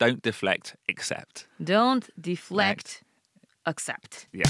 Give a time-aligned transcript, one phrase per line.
[0.00, 1.47] don't deflect, accept.
[1.63, 3.03] Don't deflect,
[3.65, 4.27] accept.
[4.33, 4.45] Yeah.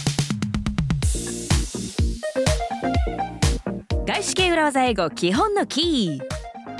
[4.08, 6.20] 外資系裏技英語基本のキー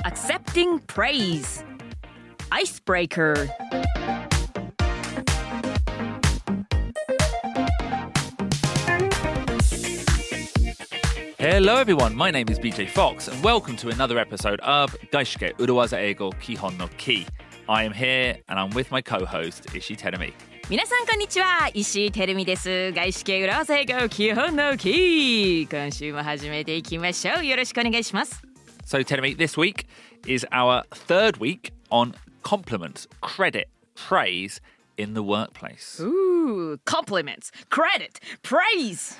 [0.04, 1.64] Accepting praise
[2.50, 3.48] Icebreaker
[11.38, 12.14] Hello, everyone.
[12.14, 16.78] My name is BJ Fox, and welcome to another episode of Gaishike Uruwaza Eigo Kihon
[16.78, 17.26] no Ki.
[17.72, 20.34] I am here, and I'm with my co-host Ishi Terumi.
[20.68, 28.42] 皆さんこんにちは石井てるみです外資系裏技英語基本のキー今週も始めていきましょうよろしくお願いします
[28.84, 29.86] So, Terumi, this week
[30.26, 34.60] is our third week on compliments, credit, praise
[34.98, 35.98] in the workplace.
[35.98, 39.16] Ooh, compliments, credit, praise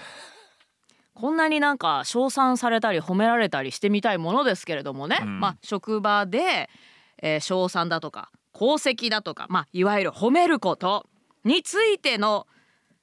[1.14, 6.68] こんなになんか称賛されたり褒められたりしてみたいものですけれどもね、まあ職場で、
[7.22, 11.06] えー称賛だとか功績だとかまあいわゆる褒めること
[11.44, 12.46] についての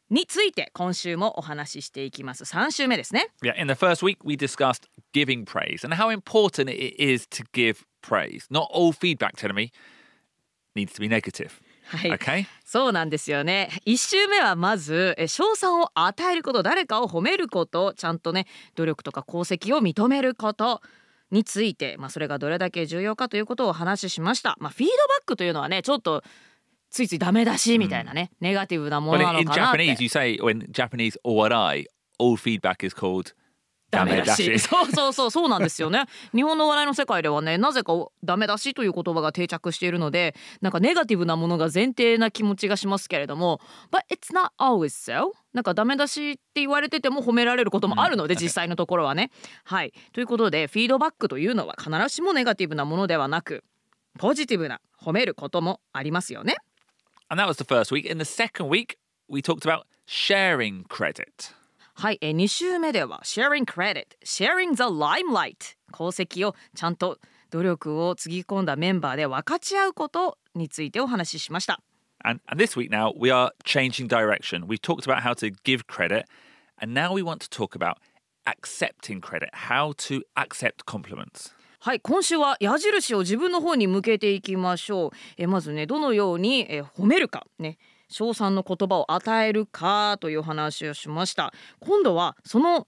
[0.10, 7.28] について今週もお話ししていきます3週目ですね Yeah, in the first week, we discussed giving praise and how important it is
[7.28, 8.48] to give praise.
[8.50, 9.72] Not all feedback, Terumi,
[10.76, 11.52] needs to be negative.
[11.90, 12.46] はい、Okay?
[12.66, 18.46] そうなんですよね1週目はまずえ称賛を与えること誰かを褒めることちゃんとね
[18.76, 20.82] 努力とか功績を認めること
[21.32, 26.24] について、まあ、それがどれだけ重要かということをお話ししました、まあ、フィードバックというのはねちょっと
[26.90, 29.84] ついついダメ出しみたいなね、ネガティブなものな in, の in かなって。
[29.84, 33.34] Japanese, you say, in Japanese, all feedback is called
[33.92, 36.06] ダメ出し.そうそうそうそうなんですよね。
[36.34, 43.60] 日本のお笑いの世界ではねなぜかダメ出しという言葉が定着しているのでなんかネガティブなものが前提な気持ちがしますけれども
[43.92, 49.32] But it's not always so なんかダメ出しって言われてても褒められることもあるので、実際のところはね。
[49.64, 49.94] はい。
[50.14, 53.64] ということでフィードバックというのは必ずしもネガティブなものではなく
[54.20, 56.58] ポジティブな褒めることもありますよね。
[57.30, 58.10] And that was the first week.
[58.10, 61.54] In the second week, we talked about sharing credit.
[62.00, 67.18] はい、えー、2週目では Sharing Credit Sharing the Limelight 功績をちゃんと
[67.52, 71.82] 努力をつぎ込んだメンバーで分かち合うことについてお話ししました
[72.24, 74.66] And, and this week now, we are changing direction.
[74.66, 76.24] We've talked about how to give credit,
[76.82, 77.96] and now we want to talk about
[78.46, 81.54] accepting credit, how to accept compliments.
[81.82, 87.78] はい今週は矢印を自分の方に向けていきましょうえーまずねどのように、えー褒めるかね
[88.10, 92.88] 称賛の言葉を与えるかという話をしました今度はその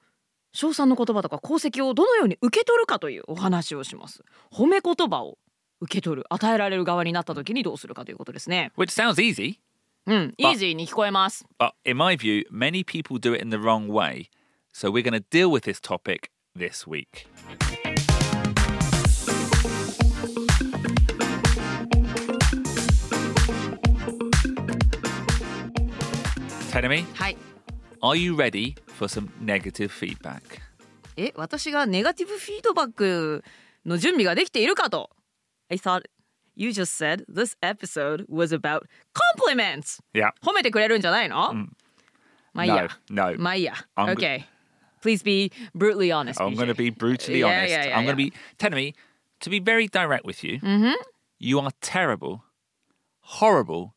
[0.53, 5.37] 称賛の言葉とか功績をどのように受け取るかというお話をします褒め言葉を
[5.79, 9.59] 受け取る与えられる側になった時にどうするかということですね Which sounds easy,
[10.07, 11.45] うん、イージーに聞こえます。
[11.59, 14.29] but in my view, many people do it in the wrong way.
[14.73, 17.27] So we're going to deal with this topic this week.
[26.70, 27.36] Tenemy, はい。
[28.02, 30.40] are you ready for some negative feedback?
[31.16, 33.42] え、私がネガティブフィードバック
[33.84, 35.10] の準備ができているかと。
[35.70, 36.02] I thought
[36.54, 38.82] you just said this episode was about
[39.14, 40.00] compliments.
[40.14, 40.30] Yeah.
[40.42, 41.54] 褒めてくれるんじゃないの、
[42.52, 42.88] まあいいや。
[43.10, 43.38] No, no.
[43.38, 43.74] まあいいや。
[43.96, 44.44] I'm- Okay.
[45.02, 46.40] Please be brutally honest.
[46.40, 47.70] I'm going to be brutally Yeah, honest.
[47.70, 48.30] yeah, yeah, I'm going to yeah.
[48.30, 48.94] be Tenemy,
[49.40, 50.58] to be very direct with you.
[51.38, 52.42] You are terrible,
[53.20, 53.94] horrible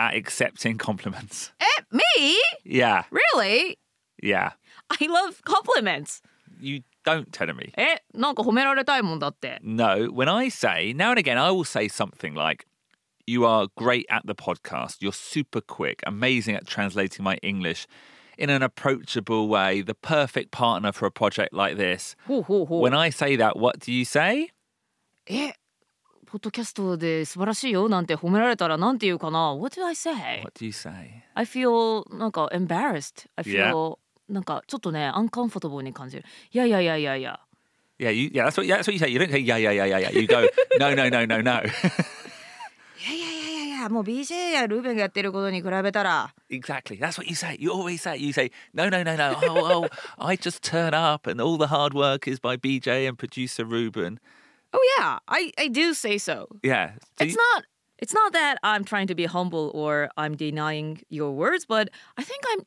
[0.00, 1.52] at accepting compliments.
[1.58, 2.36] え、me?
[2.64, 3.78] Yeah, Really?
[4.22, 4.52] yeah.
[4.88, 6.20] I love compliments.
[6.60, 7.72] You don't tell me.
[7.76, 9.58] え、なんか褒められたいもんだって。
[9.62, 12.66] No, when I say, now and again, I will say something like,
[13.28, 15.02] You are great at the podcast.
[15.02, 17.88] You're super quick, amazing at translating my English
[18.38, 22.14] in an approachable way, the perfect partner for a project like this.
[22.28, 22.82] ほうほうほう。
[22.82, 24.50] When I say that, what do you say?
[25.28, 25.54] え、
[26.31, 30.13] ポッドキャストで素晴らしいよなんて褒められたらなんて言うかな ?What do I say?
[30.43, 31.25] What do you say?
[31.33, 33.27] I feel なんか embarrassed.
[33.35, 33.71] I Yeah.
[33.73, 33.97] feel
[34.29, 36.23] なんかちょっとね uncomfortable に感じる。
[36.53, 37.39] いやいやいやいやいや。
[37.99, 39.09] Yeah, you, yeah, that's what, yeah, that's what you say.
[39.11, 40.19] You don't say, yeah, yeah, yeah, yeah, yeah.
[40.19, 40.47] You go,
[40.79, 41.51] no, no, no, no, no.
[41.61, 41.65] い
[43.05, 46.97] やいやいやいやいやもう BJ やルーベンがやってることに比べたら exactly.
[46.97, 47.57] That's what you say.
[47.59, 49.35] You always say, you say, no, no, no, no.
[49.43, 53.17] Oh, oh, I just turn up and all the hard work is by BJ and
[53.17, 54.19] producer Ruben.
[54.72, 56.48] Oh yeah, I, I do say so.
[56.62, 56.92] Yeah.
[57.18, 57.64] So It's you- not
[57.98, 61.88] it's not that I'm trying to be humble or I'm denying your words, but
[62.18, 62.66] I think I'm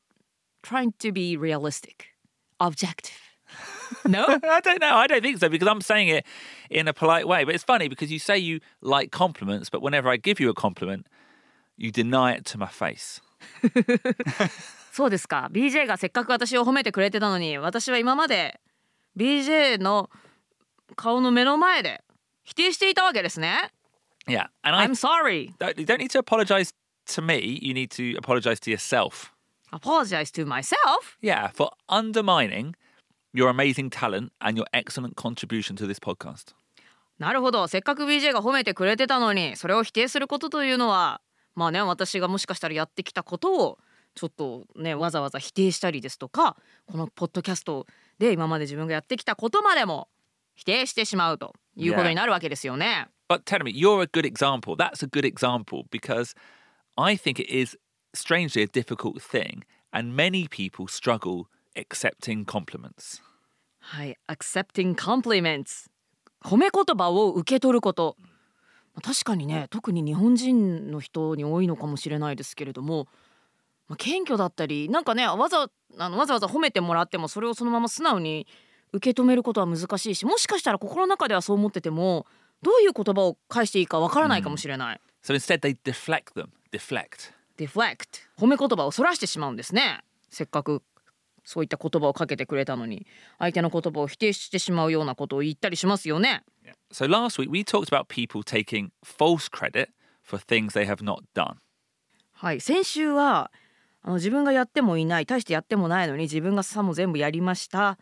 [0.64, 2.08] trying to be realistic,
[2.60, 3.18] objective.
[4.06, 4.26] No?
[4.44, 4.96] I don't know.
[4.96, 6.26] I don't think so because I'm saying it
[6.70, 7.44] in a polite way.
[7.44, 10.54] But it's funny because you say you like compliments, but whenever I give you a
[10.54, 11.06] compliment,
[11.78, 13.22] you deny it to my face.
[14.92, 18.60] そうですか BJ がせっかく私を褒めてくれてたのに私は今まで
[19.18, 20.10] BJ の
[20.95, 22.03] 顔の目の前で
[22.45, 23.71] 否定していたわけですね
[24.27, 24.47] Yeah.
[24.63, 25.53] And I I'm sorry.
[25.77, 26.73] you don't need to apologize
[27.09, 27.59] to me.
[27.61, 29.33] You need to apologize to yourself.
[29.71, 31.19] Apologize to myself.
[31.21, 32.75] Yeah, for undermining
[33.35, 36.55] your amazing talent and your excellent contribution to this podcast.
[37.19, 41.21] なるほどせっかく BJ が褒めてくれてたのにそれを否定することというのは
[41.55, 43.79] まあね私がもしかしたらやってきたことを
[44.17, 46.57] ちょっとねわざわざ否定したりですとか
[46.91, 47.87] このポッドキャスト
[48.19, 50.09] で今まで自分がやってきたことまでも
[50.55, 53.09] 否定してしまうということになるわけですよね。
[53.29, 54.77] But tell me, you're a good example.
[54.77, 56.35] That's a good example because
[56.97, 57.77] I think it is
[58.15, 59.63] strangely a difficult thing,
[59.93, 63.23] and many people struggle accepting compliments.
[63.79, 65.91] はい、accepting compliments
[66.43, 68.17] 褒め言葉を受け取ること
[68.95, 73.09] まあ確かにね特に日本人の人に多いのかもしれないですけれども、
[73.89, 75.69] まあ、謙虚だったりなんかねわざ
[75.99, 78.47] あのわざわざ褒めてもらってもそれをそのまま素直に
[78.95, 82.27] 受け止めることは難しいしもしかしたら心の中ではそう思ってても
[82.63, 85.01] どういう言葉を返していいかわからないかもしれない。
[85.23, 86.49] So instead, they deflect them.
[86.73, 87.33] Deflect.
[87.57, 90.01] deflect 褒め言葉をそらしてしまうんですね
[90.31, 90.83] せっかく
[91.45, 93.07] そういった言葉をかけてくれたのに
[93.39, 96.43] 相手の言葉を否定してしまうようなことを言ったりしますよね
[96.93, 99.89] So last week, we talked about people taking false credit
[100.23, 101.57] for things they have not done.
[102.33, 103.51] はい先週は
[104.03, 107.99] あの自分がやってもいない大してやってもないのに自分がさも全部やりました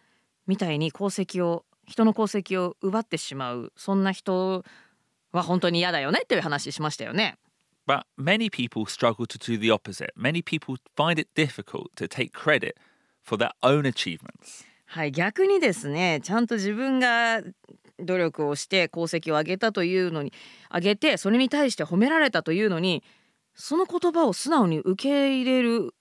[0.46, 4.64] みたいに功績を人の功績を奪ってしまうそんな人
[5.32, 7.36] は本当に嫌だよねっていう話しましたよね
[7.86, 10.12] But many people struggle to do the opposite.
[10.16, 12.76] Many people find it difficult to take credit
[13.24, 14.64] for their own achievements.
[14.86, 17.42] はい逆にですねちゃんと自分が
[17.98, 20.32] 努力をして功績を上げたというのに
[20.72, 23.02] 上げてそれに対して褒められたというのに
[23.54, 25.94] その言葉を素直に受け入れる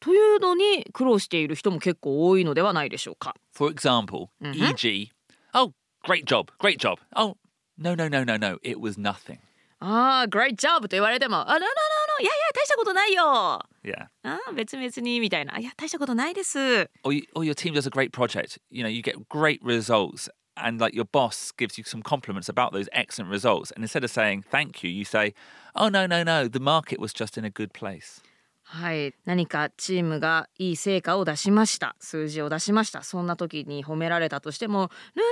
[0.00, 3.36] というのに苦労している人も結構多いのではないでしょうか。
[3.54, 5.12] For example, e.g.,
[5.54, 5.72] oh,
[6.04, 6.98] great job, great job.
[7.14, 7.36] Oh,
[7.78, 9.38] no, no, no, no, no, it was nothing.
[9.78, 13.24] ああ、great job と言われても、あ、no, no, no, no, いやいや、大したことないよ。
[13.24, 14.06] あ Yeah.
[14.22, 15.58] あ、別々にみたいな。
[15.58, 16.88] いや、大したことないです。
[17.02, 18.60] Or, you, or your team does a great project.
[18.70, 22.72] You know, you get great results, and like your boss gives you some compliments about
[22.72, 23.72] those excellent results.
[23.72, 25.34] And instead of saying thank you, you say,
[25.74, 28.20] oh, no, no, no, the market was just in a good place.
[28.69, 31.95] はい、何かチームがいい成果を出しました。
[32.01, 33.01] 数字を出しました。
[33.01, 35.23] そんな時に褒められたとしても「No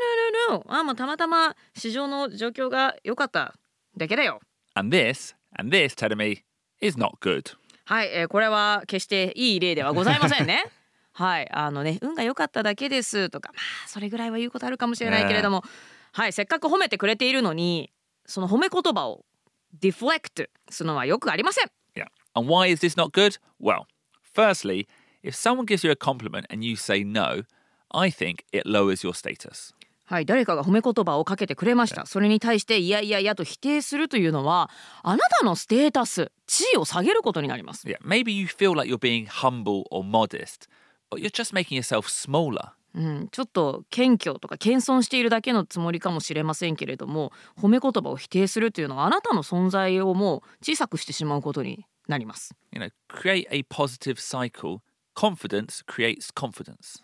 [0.50, 3.54] no no no あもうたまたま市場の状況が良かった
[3.98, 4.40] だけだよ」
[4.74, 6.44] And this, and this, telling me,
[6.80, 7.58] is not good.
[7.84, 10.72] はい、えーこれは決していい例ではございませんね。
[11.12, 13.30] はい、あのね、運が良かっただけです。
[13.30, 15.64] とか、まあそれぐらいは言うことあるかもしれないけれども、
[16.14, 17.92] はい、せっかく褒めてくれているのに、
[18.26, 19.26] その褒め言葉を
[19.78, 21.70] deflect するのはよくありません。
[22.36, 23.38] And why is this not good?
[23.60, 23.88] Well,
[24.22, 24.88] firstly,
[25.24, 27.44] if someone gives you a compliment and you say no,
[27.92, 29.74] I think it lowers your status.
[30.08, 32.06] はい、誰かが褒め言葉をかけてくれました。
[32.06, 34.70] それに対していやいやいやと否定するというのは、
[35.02, 37.88] あなたのステータス、地位を下げることになります。
[37.88, 37.98] Yeah.
[38.06, 40.70] Maybe you feel like you're being humble or modest,
[41.10, 42.74] but you're just making yourself smaller.
[42.94, 52.56] うん、ちょっと謙虚とか謙遜しているだけのつもりかもしれませんけれども褒め言葉を否定するというのはあなたの存在をもう小さくしてしまうことになります。
[52.72, 54.80] You know, create a positive cycle.
[55.16, 57.02] Confidence creates confidence.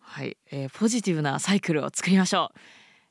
[0.00, 2.58] はい、えーポジティブなサイクルを作りましょう、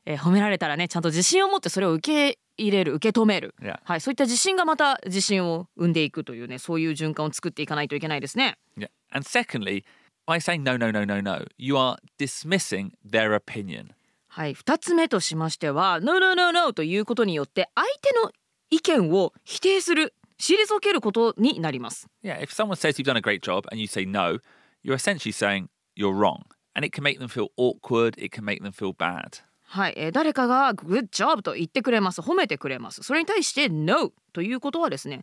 [0.06, 3.80] えー褒められたらねちゃんと自信を持ってそれを受け入れる受け止める、Yeah.
[3.84, 8.56] はい、そういった自信がまた自信を生んでいくというねそういう循環を作っていかないといけないですね。
[8.76, 8.88] Yeah.
[9.10, 9.84] And secondly,
[10.26, 13.88] by saying no, no, no, no, no, you are dismissing their opinion.
[14.28, 18.32] はい、2つ目としましては「No no no no」ということによって相手の
[18.70, 22.08] 意見を否定する退けることになります。
[22.24, 24.38] Yeah, if someone says you've done a great job and you say no,
[24.84, 26.42] you're essentially saying you're wrong.
[26.74, 29.42] And it can make them feel awkward, it can make them feel bad.
[29.62, 35.22] はい、えー誰かが「Good job」と言ってくれます褒めてくれますそれに対して「No」ということはですね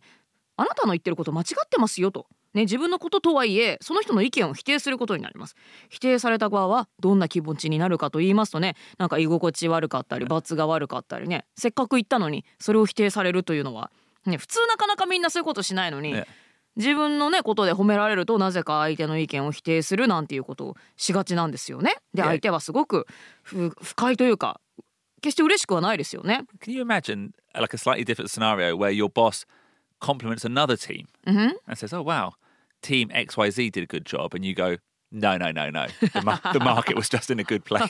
[0.56, 5.54] あなたの言ってること間違ってますよと、ね、自分のこととはいえその人の意見を否定することになります
[5.88, 13.92] 否定された側はどんな気持ちになるかと言いますとねなんか居心地悪かったり罰が悪かったりねせっかく言ったのにそれを否定されるというのは、
[14.26, 16.26] ね、普通なかなかみんなそういうことしないのに、ね
[16.76, 21.96] 自分のねことで褒められるとなぜか相手の意見を否定するなんていうことをしがちなんですよね。
[22.14, 23.06] で相手はすごく
[23.42, 24.60] 不不快というか
[25.20, 26.44] 決して嬉しくはないですよね。
[26.60, 29.46] Can you imagine uh, like a slightly different scenario where your boss
[30.00, 31.06] compliments another team
[31.66, 32.32] and says, "Oh wow,
[32.82, 34.76] team XYZ did a good job," and you go,
[35.10, 35.86] "No, no, no, no.
[36.00, 37.88] The, mar- the market was just in a good place."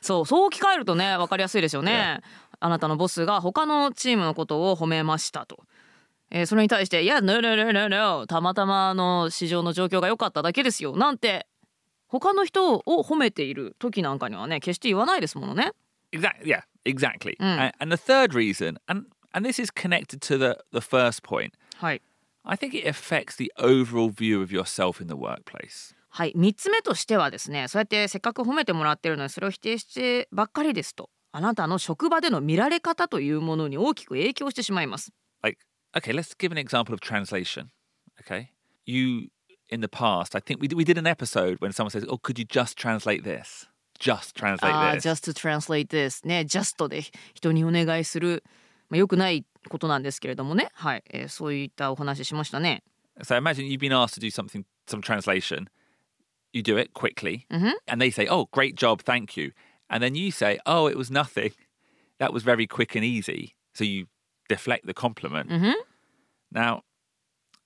[0.00, 2.22] そうそう置き換えるとね分かりやすいですよね。
[2.60, 5.64] あなたのボスが他のチームのことを褒めましたと。
[6.30, 11.46] え、それに対して、いや、ぬるぬるぬる、たまたまの市場の状況が良かっただけですよ、なんて、
[12.06, 15.72] 他の人を褒めている時なんかにはね、決して言わないですものね。
[16.84, 20.38] exactly、and, the third reason, and, this is connected to
[20.72, 21.52] the first point.
[21.76, 22.02] はい。
[22.44, 25.94] I think it affects the overall view of yourself in the workplace.
[26.08, 26.32] はい。
[26.34, 31.10] 3つ目としてはですね、そうやってせっかく褒めてもらってるのに、それを否定してばっかりですと。
[31.38, 35.12] あなたの職場での見られ方というものに大きく影響してしまいます。
[35.40, 35.58] Like,
[35.94, 37.66] okay, let's give an example of translation.
[38.20, 38.48] Okay.
[38.86, 39.28] You,
[39.68, 42.40] in the past, I think we, we did an episode when someone says, Oh, could
[42.40, 43.68] you just translate this?
[44.00, 45.02] Just translate あー this.
[45.02, 47.02] just to translate this ね just で
[47.34, 48.42] 人にお願いする、
[48.88, 52.82] まあ、よくないことなんですけれどもねはい、えーそういったお話ししましたね。
[53.22, 55.66] So imagine you've been asked to do something, some translation.
[56.52, 57.72] You do it quickly, Mhm.
[57.86, 59.52] and they say, "Oh, great job, thank you,"
[59.89, 61.53] and then you say, "Oh, it was nothing.
[62.19, 64.07] That was very quick and easy." So you
[64.49, 65.49] deflect the compliment.
[65.49, 65.75] うんふん
[66.53, 66.81] Now,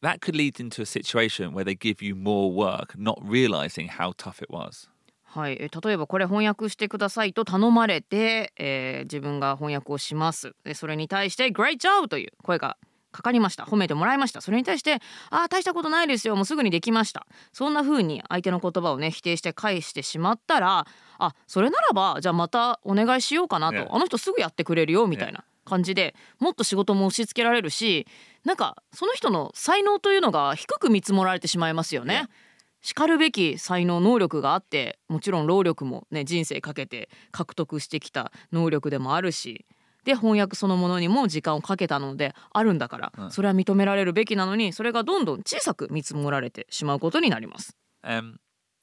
[0.02, 4.14] that could lead into a situation where they give you more work, not realizing how
[4.14, 4.90] tough it was.
[5.24, 12.78] はい、えー例えばこれ翻訳してくださいと頼まれて、えー自分が翻訳をしますでそれに対して「Great job!」という声が
[13.13, 13.65] かかりました。
[13.65, 14.41] 褒めてもらいました。
[14.41, 14.95] それに対して
[15.31, 16.35] 「ああ大したことないですよ。
[16.35, 20.87] もうすぐにできました」そんな風に相手の言葉をね否定して返してしまったら
[21.19, 23.95] あそれならばじゃあまたお願いしようかなと、Yeah.
[23.95, 25.07] あの人すぐやってくれるよ。
[25.07, 28.07] みたいな感じでもっと仕事も押し付けられるし
[28.45, 32.27] なんかその人の才能というのが低く見積もられてしまいますよね。
[32.27, 32.53] Yeah.
[32.83, 39.65] しかるべき才能能力があってもちろん労力もね人生かけて獲得してきた能力でもあるし
[40.05, 47.77] で翻訳そのものにも時間をかけたのであるんだから、うんそれは認められるべきなのにそれがどんどん小さく見積もられてしまうことになります。
[48.03, 48.37] Um,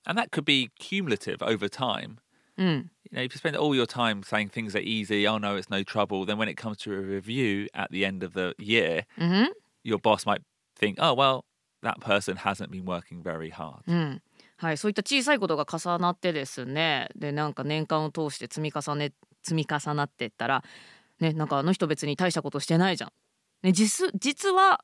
[0.06, 2.18] and that could be cumulative over time.
[2.58, 5.70] うん、You know, if you spend all your time saying things are easy, oh no, it's
[5.70, 9.06] no trouble, then when it comes to a review at the end of the year,
[9.18, 10.42] うんふん your boss might
[10.78, 11.46] think, oh, well,
[11.82, 13.82] that person hasn't been working very hard.
[13.88, 14.22] うん
[14.58, 20.64] はい、そういった小さいことが重なってですねでなんか年間を通して積み重ね積み重なってったら、
[21.20, 23.12] ね、なんかあの人別に大したことしてないじゃん。
[23.64, 24.84] ね、実実は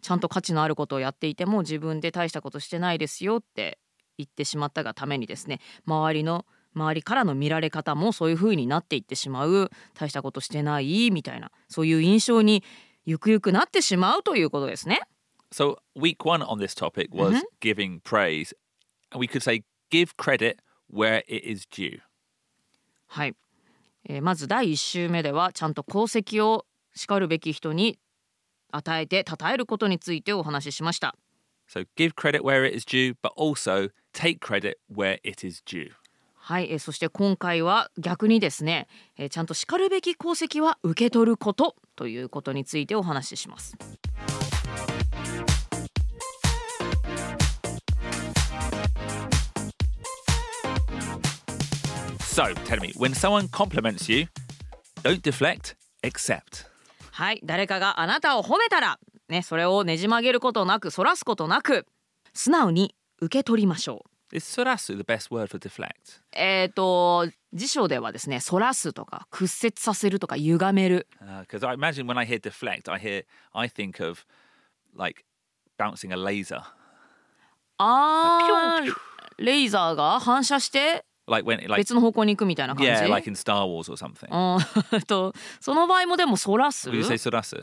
[0.00, 3.78] ちゃんと価値のあることをやっていても自分で大したことしてないですよって
[4.18, 12.64] 言ってしまったがためにですね周りの周りからの見られ方もそういう風になっていってしまう大したことしてないみたいなそういう印象に
[13.06, 15.00] ゆくゆくなってしまうということですね。
[15.52, 18.52] So, week one on this topic was giving praise.
[19.12, 20.56] And we could say, give credit
[20.90, 22.00] where it is due.
[23.06, 23.34] はい、
[24.06, 27.98] えーまず第1週目ではちゃんと功績をしかるべき人に
[28.70, 31.16] 与えて称えることについてお話ししました。
[31.68, 35.92] So, give credit where it is due, but also take credit where it is due.
[36.34, 43.76] はい、えーそして今回は逆にですね、えーちゃんとしかるべき功績は受け取ることということについてお話しします。
[52.34, 54.26] So, tell me, when someone compliments you,
[55.04, 56.66] don't deflect, accept.
[57.12, 58.98] はい、誰かがあなたを褒めたら、
[59.28, 61.86] ね、それをねじ曲げることなく、そらすことなく、
[62.32, 64.36] 素直に受け取りましょう。
[64.36, 66.22] Is sorasu the best word for deflect?
[66.32, 71.06] えっ、と辞書ではですね、そらすとか屈折させるとか歪める。
[71.48, 74.24] Because I imagine when I hear deflect, I hear, I think of
[74.96, 75.24] like
[75.78, 76.62] bouncing a laser.
[77.78, 78.92] あー
[79.38, 82.90] レーザーが反射して Like when, like, 別の方向に行くみたいな感じ。
[82.90, 84.28] yeah, like in Star Wars or something.
[84.30, 87.18] あーとその場合もでもそらす Would you say?
[87.18, 87.56] そらす。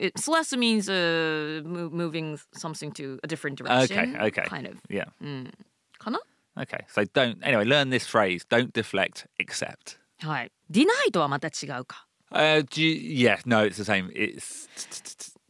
[0.00, 4.14] It, そらす means、uh, mo- moving something to a different direction.
[4.14, 4.48] Okay, okay.
[4.48, 4.78] Kind of.
[4.88, 5.08] Yeah.
[5.20, 5.52] うん。
[5.98, 6.20] かな
[6.56, 6.84] Okay.
[6.88, 9.98] So don't, anyway, learn this phrase don't deflect, accept.
[10.20, 10.52] はい。
[10.70, 12.06] deny とはまた違うか。
[12.30, 14.12] Uh, do you, yeah, no, it's the same.
[14.12, 14.68] It's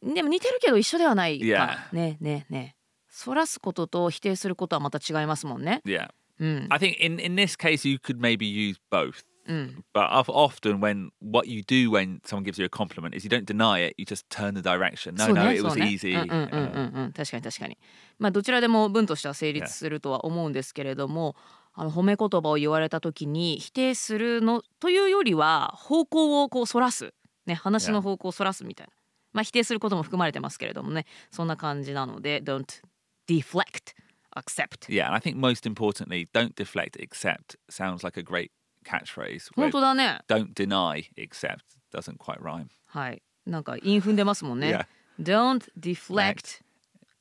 [0.02, 1.44] でも似てるけど一緒ではないか。
[1.44, 1.94] Yeah.
[1.94, 2.76] ねねね。
[3.10, 5.82] そらすことと否定することはまた違いますもんね。
[5.84, 6.08] yeah.
[6.38, 6.66] うん。
[6.70, 9.24] I think in in this case you could maybe use both.
[9.46, 9.84] うん。
[9.94, 13.44] But of- often when what you do when someone gives you a compliment is you don't
[13.46, 15.14] deny it, you just turn the direction.
[15.16, 16.14] No, no, ね it was ね easy.
[16.14, 17.78] うん Uh, うんうん確かに確かに
[18.18, 21.34] まあどちらでも文としては成立するとは思うんですけれども
[21.74, 27.14] あの褒め言葉を言われた時に否定するのというよりは方向をこうそらす
[27.46, 28.92] ね話の方向をそらすみたいな
[29.32, 32.82] まあ否定することも含まれてますけれどもねそんな感じなので don't
[33.28, 33.94] deflect
[34.37, 38.51] accept Yeah, and I think most importantly, don't deflect, accept sounds like a great
[38.85, 39.49] catchphrase.
[39.55, 42.67] where 本当だね Don't deny, accept doesn't quite rhyme.
[42.87, 44.85] はいなんか韻踏んでますもんね Yeah.
[45.21, 46.61] don't deflect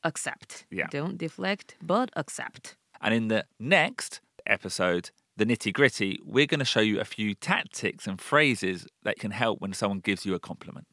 [0.02, 0.88] accept Yeah.
[0.88, 6.64] don't deflect but accept And in the next episode, the nitty gritty, we're going to
[6.64, 10.38] show you a few tactics and phrases that can help when someone gives you a
[10.38, 10.87] compliment.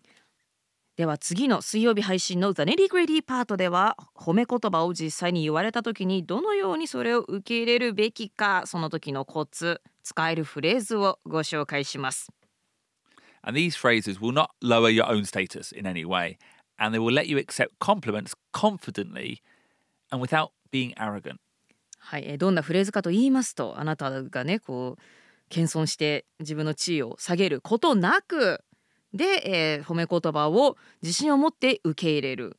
[0.96, 12.30] では次の水曜日配信の The Nitty Gritty パートでは褒め言葉を実際に言われた時にどのようにそれを受け入れるべきかその時のコツ使えるフレーズをご紹介します
[13.42, 16.38] And these phrases will not lower your own status in any way,
[16.78, 19.42] and they will let you accept compliments confidently
[20.10, 21.36] and without being arrogant.
[21.98, 25.02] はい、えーどんなフレーズかと言いますとあなたがねこう
[25.50, 28.64] 謙遜して自分の地位を下げることなく
[29.14, 29.24] で、
[29.78, 32.58] えー褒め言葉を自信を持って受け入れる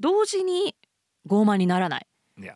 [0.00, 0.74] 同時に
[1.28, 2.06] 傲慢にならない.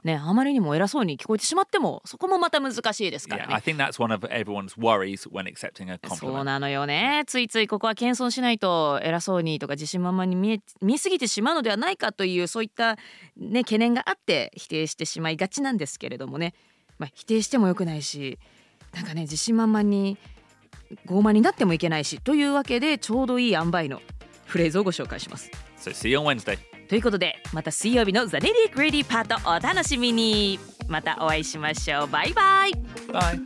[0.05, 3.61] ね、あまりにも偉そうに聞こえてしまってもそこもまた難しいですから Yeah, ね I。
[3.61, 12.97] think that's one of everyone's worries when accepting a そう.なのよねついついここは謙遜しないと偉そうにとか自信満々に見え見えすぎてしまうのではないかというそういった、
[13.37, 16.55] ね、懸念があって否定してしまいがちなんですけれどもね、
[16.99, 18.39] まあ、否定してもよくないし
[18.95, 20.17] なんかね自信満々に
[21.07, 24.01] 傲慢になってもいけないしというわけでちょうどいい塩梅の
[24.45, 25.51] フレーズをご紹介します。
[25.79, 26.59] So see you on Wednesday.
[26.89, 32.71] ということでまた水曜日の「ザ・レディ・グレディ・パート」お楽しみにまたお会いしましょうバイバイ
[33.09, 33.43] Bye.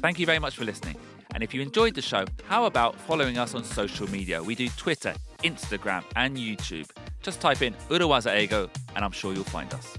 [0.00, 0.96] Thank you very much for listening.
[1.34, 4.42] And if you enjoyed the show, how about following us on social media?
[4.42, 6.88] We do Twitter, Instagram, and YouTube.
[7.22, 9.98] Just type in Urawaza Ego, and I'm sure you'll find us.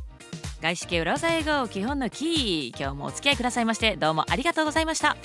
[0.61, 5.15] 外資系裏技英語基本のキー今日もお付き合いくださいましてどうもありがとうございました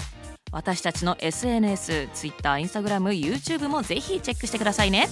[0.52, 5.06] 私たちの SNS、Twitter、Instagram、YouTube もぜひチェックしてくださいね